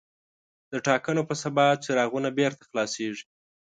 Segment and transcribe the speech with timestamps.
[0.71, 3.25] د ټاکنو په سبا څراغونه بېرته خلاصېږي.